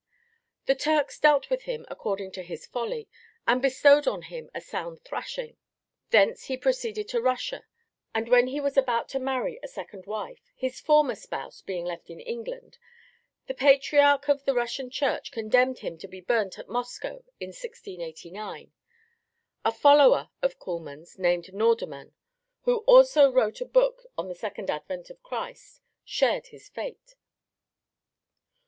The 0.65 0.73
Turks 0.73 1.19
dealt 1.19 1.51
with 1.51 1.65
him 1.65 1.85
according 1.87 2.31
to 2.31 2.41
his 2.41 2.65
folly, 2.65 3.07
and 3.45 3.61
bestowed 3.61 4.07
on 4.07 4.23
him 4.23 4.49
a 4.51 4.59
sound 4.59 5.03
thrashing. 5.03 5.57
Thence 6.09 6.45
he 6.45 6.57
proceeded 6.57 7.07
to 7.09 7.21
Russia, 7.21 7.65
and 8.11 8.27
when 8.27 8.47
he 8.47 8.59
was 8.59 8.75
about 8.75 9.09
to 9.09 9.19
marry 9.19 9.59
a 9.61 9.67
second 9.67 10.07
wife, 10.07 10.51
his 10.55 10.79
former 10.81 11.13
spouse 11.13 11.61
being 11.61 11.85
left 11.85 12.09
in 12.09 12.19
England, 12.19 12.79
the 13.45 13.53
Patriarch 13.53 14.27
of 14.27 14.43
the 14.43 14.55
Russian 14.55 14.89
Church 14.89 15.29
condemned 15.31 15.77
him 15.85 15.99
to 15.99 16.07
be 16.07 16.19
burnt 16.19 16.57
at 16.57 16.67
Moscow 16.67 17.23
in 17.39 17.49
1689. 17.49 18.71
A 19.63 19.71
follower 19.71 20.31
of 20.41 20.57
Kuhlmann's, 20.57 21.19
named 21.19 21.53
Nordermann, 21.53 22.13
who 22.63 22.77
also 22.87 23.31
wrote 23.31 23.61
a 23.61 23.65
book 23.65 24.07
on 24.17 24.27
the 24.29 24.33
Second 24.33 24.71
Advent 24.71 25.11
of 25.11 25.21
Christ, 25.21 25.79
shared 26.03 26.47
his 26.47 26.69
fate. 26.69 27.13